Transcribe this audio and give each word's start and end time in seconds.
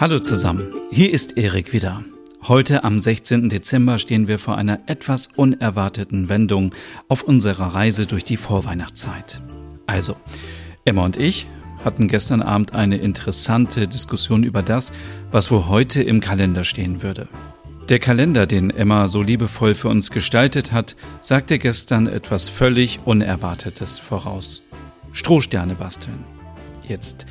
Hallo 0.00 0.18
zusammen, 0.18 0.66
hier 0.90 1.12
ist 1.12 1.36
Erik 1.36 1.74
wieder. 1.74 2.02
Heute 2.48 2.84
am 2.84 2.98
16. 2.98 3.50
Dezember 3.50 3.98
stehen 3.98 4.28
wir 4.28 4.38
vor 4.38 4.56
einer 4.56 4.80
etwas 4.86 5.26
unerwarteten 5.26 6.30
Wendung 6.30 6.74
auf 7.08 7.22
unserer 7.22 7.74
Reise 7.74 8.06
durch 8.06 8.24
die 8.24 8.38
Vorweihnachtszeit. 8.38 9.42
Also, 9.86 10.16
Emma 10.86 11.04
und 11.04 11.18
ich 11.18 11.48
hatten 11.84 12.08
gestern 12.08 12.40
Abend 12.40 12.72
eine 12.72 12.96
interessante 12.96 13.86
Diskussion 13.86 14.42
über 14.42 14.62
das, 14.62 14.94
was 15.32 15.50
wohl 15.50 15.66
heute 15.66 16.02
im 16.02 16.20
Kalender 16.20 16.64
stehen 16.64 17.02
würde. 17.02 17.28
Der 17.90 17.98
Kalender, 17.98 18.46
den 18.46 18.70
Emma 18.70 19.06
so 19.06 19.20
liebevoll 19.20 19.74
für 19.74 19.88
uns 19.88 20.10
gestaltet 20.10 20.72
hat, 20.72 20.96
sagte 21.20 21.58
gestern 21.58 22.06
etwas 22.06 22.48
völlig 22.48 23.00
Unerwartetes 23.04 23.98
voraus. 23.98 24.62
Strohsterne 25.12 25.74
basteln. 25.74 26.24
Jetzt. 26.82 27.26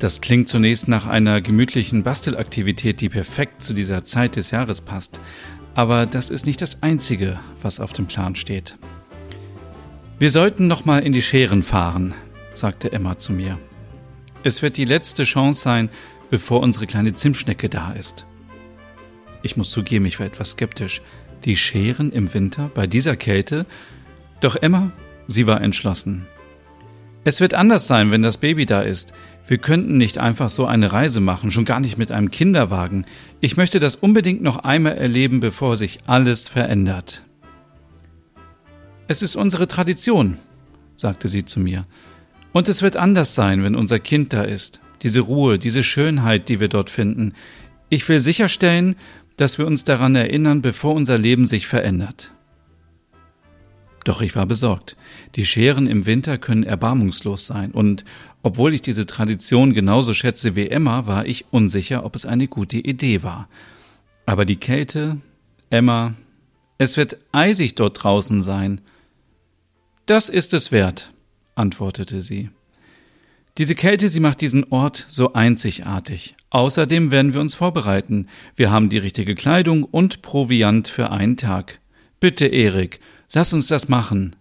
Das 0.00 0.22
klingt 0.22 0.48
zunächst 0.48 0.88
nach 0.88 1.06
einer 1.06 1.42
gemütlichen 1.42 2.02
Bastelaktivität, 2.02 3.02
die 3.02 3.10
perfekt 3.10 3.62
zu 3.62 3.74
dieser 3.74 4.02
Zeit 4.02 4.34
des 4.36 4.50
Jahres 4.50 4.80
passt. 4.80 5.20
Aber 5.74 6.06
das 6.06 6.30
ist 6.30 6.46
nicht 6.46 6.62
das 6.62 6.82
Einzige, 6.82 7.38
was 7.60 7.80
auf 7.80 7.92
dem 7.92 8.06
Plan 8.06 8.34
steht. 8.34 8.78
Wir 10.18 10.30
sollten 10.30 10.68
noch 10.68 10.86
mal 10.86 11.00
in 11.02 11.12
die 11.12 11.20
Scheren 11.20 11.62
fahren, 11.62 12.14
sagte 12.50 12.92
Emma 12.92 13.18
zu 13.18 13.34
mir. 13.34 13.58
Es 14.42 14.62
wird 14.62 14.78
die 14.78 14.86
letzte 14.86 15.24
Chance 15.24 15.60
sein, 15.60 15.90
bevor 16.30 16.60
unsere 16.60 16.86
kleine 16.86 17.12
Zimtschnecke 17.12 17.68
da 17.68 17.92
ist. 17.92 18.24
Ich 19.42 19.58
muss 19.58 19.68
zugeben, 19.68 20.06
ich 20.06 20.18
war 20.18 20.26
etwas 20.26 20.52
skeptisch. 20.52 21.02
Die 21.44 21.56
Scheren 21.56 22.10
im 22.10 22.32
Winter 22.32 22.70
bei 22.72 22.86
dieser 22.86 23.16
Kälte? 23.16 23.66
Doch 24.40 24.56
Emma, 24.56 24.92
sie 25.26 25.46
war 25.46 25.60
entschlossen. 25.60 26.26
Es 27.22 27.40
wird 27.40 27.52
anders 27.52 27.86
sein, 27.86 28.12
wenn 28.12 28.22
das 28.22 28.38
Baby 28.38 28.64
da 28.64 28.80
ist. 28.80 29.12
Wir 29.50 29.58
könnten 29.58 29.96
nicht 29.96 30.18
einfach 30.18 30.48
so 30.48 30.64
eine 30.64 30.92
Reise 30.92 31.18
machen, 31.18 31.50
schon 31.50 31.64
gar 31.64 31.80
nicht 31.80 31.98
mit 31.98 32.12
einem 32.12 32.30
Kinderwagen. 32.30 33.04
Ich 33.40 33.56
möchte 33.56 33.80
das 33.80 33.96
unbedingt 33.96 34.42
noch 34.42 34.58
einmal 34.58 34.96
erleben, 34.96 35.40
bevor 35.40 35.76
sich 35.76 35.98
alles 36.06 36.48
verändert. 36.48 37.24
Es 39.08 39.22
ist 39.22 39.34
unsere 39.34 39.66
Tradition, 39.66 40.38
sagte 40.94 41.26
sie 41.26 41.44
zu 41.44 41.58
mir. 41.58 41.84
Und 42.52 42.68
es 42.68 42.80
wird 42.80 42.96
anders 42.96 43.34
sein, 43.34 43.64
wenn 43.64 43.74
unser 43.74 43.98
Kind 43.98 44.32
da 44.32 44.44
ist. 44.44 44.78
Diese 45.02 45.18
Ruhe, 45.18 45.58
diese 45.58 45.82
Schönheit, 45.82 46.48
die 46.48 46.60
wir 46.60 46.68
dort 46.68 46.88
finden. 46.88 47.32
Ich 47.88 48.08
will 48.08 48.20
sicherstellen, 48.20 48.94
dass 49.36 49.58
wir 49.58 49.66
uns 49.66 49.82
daran 49.82 50.14
erinnern, 50.14 50.62
bevor 50.62 50.94
unser 50.94 51.18
Leben 51.18 51.48
sich 51.48 51.66
verändert. 51.66 52.30
Doch 54.04 54.22
ich 54.22 54.34
war 54.34 54.46
besorgt. 54.46 54.96
Die 55.36 55.44
Scheren 55.44 55.86
im 55.86 56.06
Winter 56.06 56.38
können 56.38 56.64
erbarmungslos 56.64 57.46
sein, 57.46 57.70
und 57.72 58.04
obwohl 58.42 58.72
ich 58.72 58.82
diese 58.82 59.06
Tradition 59.06 59.74
genauso 59.74 60.14
schätze 60.14 60.56
wie 60.56 60.68
Emma, 60.68 61.06
war 61.06 61.26
ich 61.26 61.46
unsicher, 61.50 62.04
ob 62.04 62.16
es 62.16 62.24
eine 62.24 62.48
gute 62.48 62.78
Idee 62.78 63.22
war. 63.22 63.48
Aber 64.24 64.44
die 64.44 64.56
Kälte, 64.56 65.18
Emma, 65.68 66.14
es 66.78 66.96
wird 66.96 67.18
eisig 67.32 67.74
dort 67.74 68.02
draußen 68.02 68.40
sein. 68.40 68.80
Das 70.06 70.30
ist 70.30 70.54
es 70.54 70.72
wert, 70.72 71.12
antwortete 71.54 72.22
sie. 72.22 72.48
Diese 73.58 73.74
Kälte, 73.74 74.08
sie 74.08 74.20
macht 74.20 74.40
diesen 74.40 74.64
Ort 74.72 75.04
so 75.08 75.34
einzigartig. 75.34 76.36
Außerdem 76.48 77.10
werden 77.10 77.34
wir 77.34 77.40
uns 77.40 77.54
vorbereiten. 77.54 78.28
Wir 78.56 78.70
haben 78.70 78.88
die 78.88 78.98
richtige 78.98 79.34
Kleidung 79.34 79.84
und 79.84 80.22
Proviant 80.22 80.88
für 80.88 81.10
einen 81.10 81.36
Tag. 81.36 81.80
Bitte, 82.20 82.46
Erik, 82.46 83.00
lass 83.32 83.52
uns 83.52 83.68
das 83.68 83.88
machen. 83.88 84.36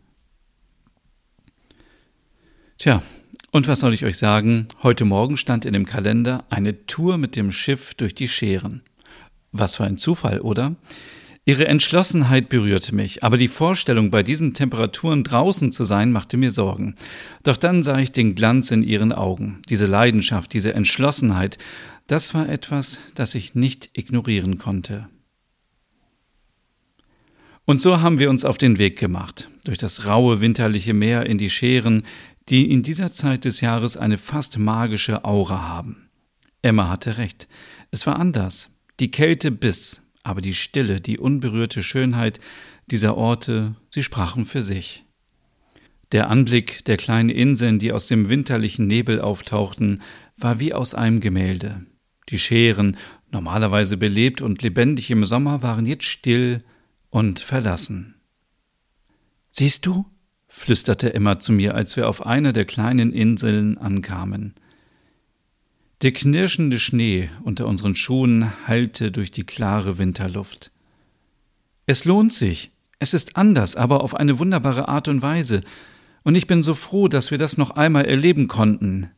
Tja, 2.78 3.02
und 3.52 3.68
was 3.68 3.80
soll 3.80 3.94
ich 3.94 4.06
euch 4.06 4.18
sagen? 4.18 4.68
Heute 4.84 5.06
Morgen 5.06 5.36
stand 5.36 5.66
in 5.66 5.74
dem 5.74 5.86
Kalender 5.86 6.46
eine 6.50 6.86
Tour 6.86 7.18
mit 7.18 7.36
dem 7.36 7.52
Schiff 7.52 7.94
durch 7.96 8.14
die 8.14 8.28
Scheren. 8.28 8.82
Was 9.52 9.76
für 9.76 9.86
ein 9.86 9.98
Zufall, 9.98 10.40
oder? 10.42 10.76
Ihre 11.46 11.68
Entschlossenheit 11.68 12.48
berührte 12.50 12.94
mich, 12.94 13.24
aber 13.24 13.36
die 13.36 13.48
Vorstellung, 13.48 14.12
bei 14.12 14.22
diesen 14.22 14.54
Temperaturen 14.54 15.24
draußen 15.24 15.72
zu 15.72 15.84
sein, 15.84 16.12
machte 16.12 16.38
mir 16.38 16.52
Sorgen. 16.52 16.94
Doch 17.42 17.58
dann 17.58 17.82
sah 17.82 17.98
ich 17.98 18.12
den 18.12 18.36
Glanz 18.36 18.70
in 18.70 18.84
ihren 18.84 19.12
Augen, 19.12 19.60
diese 19.68 19.88
Leidenschaft, 19.88 20.54
diese 20.54 20.76
Entschlossenheit, 20.76 21.58
das 22.06 22.36
war 22.36 22.48
etwas, 22.48 23.00
das 23.16 23.34
ich 23.34 23.56
nicht 23.56 23.90
ignorieren 23.94 24.60
konnte. 24.60 25.08
Und 27.70 27.84
so 27.84 28.02
haben 28.02 28.18
wir 28.18 28.32
uns 28.32 28.46
auf 28.46 28.58
den 28.58 28.80
Weg 28.80 28.98
gemacht, 28.98 29.48
durch 29.64 29.78
das 29.78 30.08
raue 30.08 30.42
winterliche 30.42 30.96
Meer 30.96 31.28
in 31.28 31.38
die 31.38 31.52
Scheren, 31.52 32.02
die 32.50 32.72
in 32.72 32.82
dieser 32.82 33.12
Zeit 33.12 33.46
des 33.46 33.62
Jahres 33.62 33.96
eine 33.96 34.18
fast 34.18 34.58
magische 34.58 35.24
Aura 35.24 35.70
haben. 35.70 36.10
Emma 36.64 36.90
hatte 36.90 37.20
recht, 37.20 37.48
es 37.92 38.08
war 38.08 38.18
anders. 38.18 38.72
Die 39.00 39.12
Kälte 39.12 39.52
biss, 39.52 40.02
aber 40.24 40.42
die 40.42 40.56
Stille, 40.56 41.00
die 41.00 41.20
unberührte 41.20 41.84
Schönheit 41.84 42.40
dieser 42.90 43.16
Orte, 43.16 43.76
sie 43.92 44.02
sprachen 44.02 44.48
für 44.48 44.64
sich. 44.64 45.04
Der 46.12 46.32
Anblick 46.32 46.84
der 46.86 46.98
kleinen 46.98 47.30
Inseln, 47.30 47.78
die 47.78 47.92
aus 47.92 48.08
dem 48.08 48.30
winterlichen 48.30 48.88
Nebel 48.88 49.22
auftauchten, 49.22 50.02
war 50.38 50.60
wie 50.60 50.74
aus 50.74 50.96
einem 50.96 51.20
Gemälde. 51.20 51.86
Die 52.30 52.40
Scheren, 52.40 52.98
normalerweise 53.30 53.96
belebt 53.96 54.42
und 54.42 54.64
lebendig 54.64 55.12
im 55.12 55.24
Sommer, 55.24 55.62
waren 55.62 55.86
jetzt 55.86 56.06
still 56.06 56.64
und 57.10 57.40
verlassen. 57.40 58.16
Siehst 59.50 59.86
du? 59.86 60.06
flüsterte 60.48 61.14
Emma 61.14 61.40
zu 61.40 61.52
mir, 61.52 61.76
als 61.76 61.96
wir 61.96 62.10
auf 62.10 62.26
einer 62.26 62.54
der 62.54 62.66
kleinen 62.66 63.14
Inseln 63.14 63.78
ankamen. 63.78 64.56
Der 66.02 66.12
knirschende 66.12 66.80
Schnee 66.80 67.30
unter 67.44 67.68
unseren 67.68 67.96
Schuhen 67.96 68.52
hallte 68.68 69.12
durch 69.12 69.32
die 69.32 69.44
klare 69.44 69.98
Winterluft. 69.98 70.72
Es 71.86 72.06
lohnt 72.06 72.34
sich. 72.34 72.72
Es 73.00 73.14
ist 73.14 73.36
anders, 73.36 73.76
aber 73.76 74.04
auf 74.04 74.16
eine 74.16 74.40
wunderbare 74.40 74.88
Art 74.88 75.08
und 75.08 75.22
Weise. 75.22 75.62
Und 76.24 76.36
ich 76.36 76.48
bin 76.48 76.64
so 76.64 76.74
froh, 76.74 77.08
dass 77.08 77.32
wir 77.32 77.38
das 77.38 77.58
noch 77.58 77.72
einmal 77.72 78.06
erleben 78.06 78.48
konnten. 78.48 79.10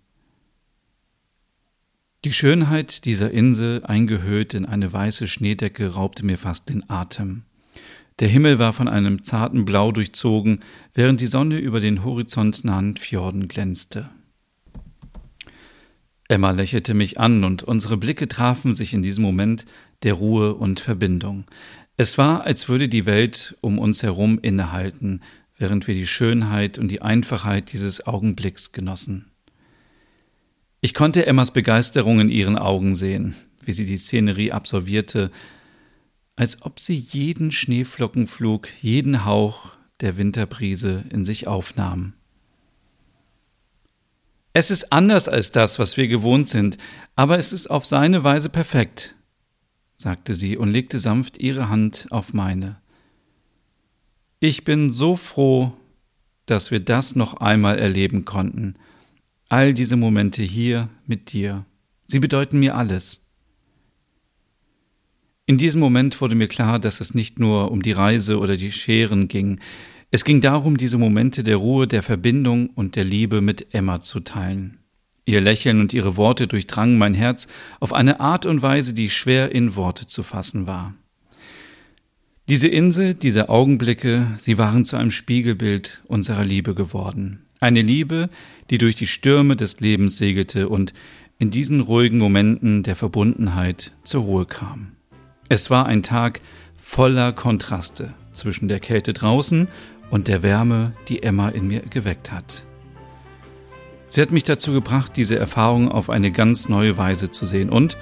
Die 2.24 2.34
Schönheit 2.34 3.06
dieser 3.06 3.31
Insel, 3.31 3.84
eingehüllt 3.84 4.53
in 4.53 4.66
eine 4.66 4.94
weiße 4.94 5.28
Schneedecke, 5.28 5.88
raubte 5.88 6.24
mir 6.25 6.38
fast 6.38 6.69
den 6.69 6.88
Atem. 6.90 7.44
Der 8.22 8.30
Himmel 8.30 8.59
war 8.59 8.72
von 8.72 8.88
einem 8.88 9.24
zarten 9.24 9.66
Blau 9.66 9.92
durchzogen, 9.92 10.59
während 10.94 11.22
die 11.22 11.28
Sonne 11.28 11.58
über 11.58 11.80
den 11.80 12.04
horizontnahen 12.04 12.96
Fjorden 12.96 13.48
glänzte. 13.48 14.12
Emma 16.28 16.52
lächelte 16.52 16.94
mich 16.94 17.20
an 17.20 17.44
und 17.44 17.64
unsere 17.64 17.98
Blicke 17.98 18.28
trafen 18.28 18.76
sich 18.76 18.94
in 18.94 19.02
diesem 19.02 19.24
Moment 19.24 19.66
der 20.04 20.14
Ruhe 20.14 20.54
und 20.54 20.80
Verbindung. 20.80 21.46
Es 21.98 22.20
war, 22.20 22.44
als 22.44 22.70
würde 22.70 22.88
die 22.88 23.08
Welt 23.08 23.58
um 23.60 23.80
uns 23.80 24.04
herum 24.04 24.38
innehalten, 24.40 25.22
während 25.58 25.88
wir 25.88 25.96
die 25.96 26.08
Schönheit 26.08 26.78
und 26.78 26.90
die 26.90 27.02
Einfachheit 27.02 27.74
dieses 27.74 28.06
Augenblicks 28.06 28.72
genossen. 28.72 29.31
Ich 30.80 30.94
konnte 30.94 31.26
Emmas 31.26 31.52
Begeisterung 31.52 32.20
in 32.20 32.30
ihren 32.30 32.58
Augen 32.60 32.96
sehen, 32.96 33.34
wie 33.66 33.74
sie 33.74 33.86
die 33.86 33.98
Szenerie 33.98 34.52
absolvierte, 34.52 35.31
als 36.41 36.63
ob 36.63 36.79
sie 36.79 36.96
jeden 36.96 37.52
Schneeflockenflug, 37.52 38.68
jeden 38.81 39.25
Hauch 39.25 39.74
der 40.00 40.18
Winterbrise 40.18 41.03
in 41.12 41.24
sich 41.24 41.46
aufnahm. 41.46 42.13
Es 44.51 44.72
ist 44.72 44.91
anders 44.91 45.28
als 45.28 45.51
das, 45.51 45.78
was 45.78 45.97
wir 45.97 46.07
gewohnt 46.07 46.50
sind, 46.50 46.78
aber 47.16 47.38
es 47.38 47.53
ist 47.53 47.68
auf 47.68 47.85
seine 47.85 48.24
Weise 48.24 48.50
perfekt, 48.50 49.13
sagte 49.96 50.34
sie 50.34 50.57
und 50.57 50.72
legte 50.72 50.97
sanft 50.97 51.38
ihre 51.38 51.69
Hand 51.69 52.07
auf 52.09 52.34
meine. 52.34 52.81
Ich 54.40 54.63
bin 54.63 54.91
so 54.91 55.18
froh, 55.18 55.78
dass 56.47 56.72
wir 56.72 56.80
das 56.80 57.16
noch 57.16 57.35
einmal 57.35 57.78
erleben 57.78 58.25
konnten. 58.25 58.77
All 59.48 59.75
diese 59.75 59.95
Momente 59.95 60.42
hier 60.42 60.89
mit 61.06 61.33
dir. 61.33 61.68
Sie 62.07 62.19
bedeuten 62.19 62.60
mir 62.60 62.74
alles. 62.74 63.27
In 65.46 65.58
diesem 65.58 65.82
Moment 65.82 66.22
wurde 66.22 66.36
mir 66.36 66.48
klar, 66.48 66.80
dass 66.80 67.02
es 67.02 67.14
nicht 67.14 67.40
nur 67.40 67.72
um 67.72 67.82
die 67.82 67.92
Reise 67.92 68.40
oder 68.40 68.58
die 68.58 68.72
Scheren 68.72 69.28
ging. 69.28 69.60
Es 70.12 70.24
ging 70.24 70.42
darum, 70.42 70.78
diese 70.78 70.98
Momente 70.98 71.44
der 71.44 71.58
Ruhe, 71.58 71.88
der 71.88 72.04
Verbindung 72.04 72.70
und 72.70 72.96
der 72.96 73.04
Liebe 73.04 73.42
mit 73.42 73.74
Emma 73.74 74.02
zu 74.02 74.20
teilen. 74.20 74.78
Ihr 75.26 75.42
Lächeln 75.42 75.80
und 75.80 75.94
ihre 75.94 76.18
Worte 76.18 76.48
durchdrangen 76.48 76.98
mein 76.98 77.14
Herz 77.14 77.48
auf 77.80 77.94
eine 77.94 78.20
Art 78.20 78.46
und 78.46 78.62
Weise, 78.62 78.94
die 78.94 79.10
schwer 79.10 79.54
in 79.54 79.76
Worte 79.76 80.08
zu 80.08 80.24
fassen 80.24 80.68
war. 80.68 80.94
Diese 82.50 82.68
Insel, 82.68 83.14
diese 83.14 83.50
Augenblicke, 83.50 84.28
sie 84.38 84.58
waren 84.58 84.84
zu 84.84 84.98
einem 84.98 85.12
Spiegelbild 85.12 86.02
unserer 86.08 86.44
Liebe 86.44 86.76
geworden. 86.76 87.46
Eine 87.60 87.82
Liebe, 87.82 88.30
die 88.70 88.78
durch 88.78 88.96
die 88.96 89.08
Stürme 89.08 89.56
des 89.56 89.80
Lebens 89.80 90.18
segelte 90.18 90.68
und 90.68 90.94
in 91.38 91.52
diesen 91.52 91.80
ruhigen 91.80 92.18
Momenten 92.18 92.84
der 92.84 92.96
Verbundenheit 92.96 93.94
zur 94.04 94.24
Ruhe 94.24 94.46
kam. 94.46 94.94
Es 95.51 95.69
war 95.69 95.86
ein 95.86 96.01
Tag 96.01 96.39
voller 96.80 97.33
Kontraste 97.33 98.13
zwischen 98.31 98.69
der 98.69 98.80
Kälte 98.80 99.12
draußen 99.12 99.68
und 100.09 100.30
der 100.30 100.44
Wärme, 100.44 100.94
die 101.09 101.24
Emma 101.24 101.50
in 101.50 101.68
mir 101.68 101.81
geweckt 101.81 102.31
hat. 102.31 102.63
Sie 104.07 104.21
hat 104.21 104.31
mich 104.31 104.45
dazu 104.45 104.71
gebracht, 104.71 105.18
diese 105.18 105.38
Erfahrung 105.38 105.92
auf 105.92 106.09
eine 106.09 106.31
ganz 106.31 106.69
neue 106.69 106.98
Weise 106.98 107.31
zu 107.31 107.45
sehen 107.45 107.69
und 107.69 107.98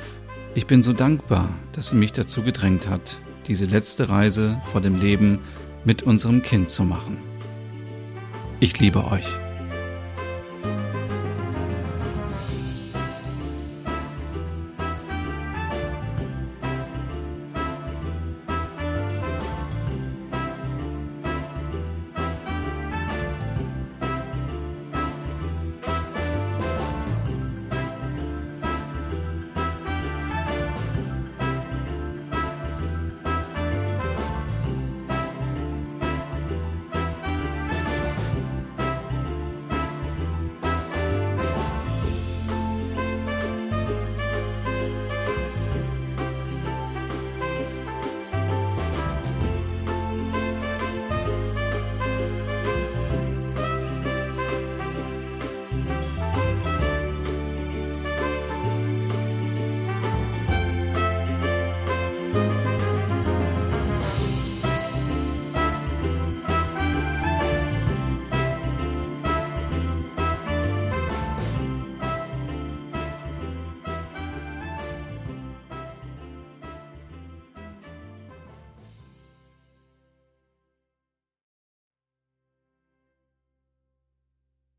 Ich 0.54 0.68
bin 0.68 0.84
so 0.84 0.94
dankbar, 0.94 1.50
dass 1.72 1.90
sie 1.90 1.96
mich 1.96 2.14
dazu 2.14 2.44
gedrängt 2.44 2.88
hat, 2.88 3.20
diese 3.48 3.66
letzte 3.66 4.10
Reise 4.10 4.62
vor 4.72 4.82
dem 4.82 5.00
Leben 5.00 5.40
mit 5.84 6.04
unserem 6.04 6.44
Kind 6.44 6.70
zu 6.70 6.84
machen. 6.84 7.18
Ich 8.60 8.80
liebe 8.80 9.06
euch. 9.06 9.26